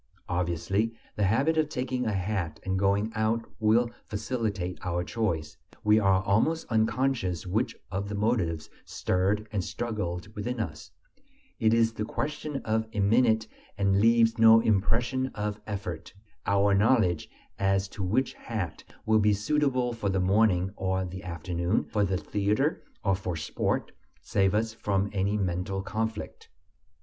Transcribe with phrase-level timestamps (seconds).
[0.27, 5.99] Obviously, the habit of taking a hat and going out will facilitate our choice; we
[5.99, 10.89] are almost unconscious which of the motives stirred and struggled within us.
[11.59, 13.45] It is the question of a minute
[13.77, 16.15] and leaves no impression of effort.
[16.47, 17.29] Our knowledge
[17.59, 22.17] as to which hat will be suitable for the morning or the afternoon, for the
[22.17, 26.49] theater or for sport, saves us from any mental conflict.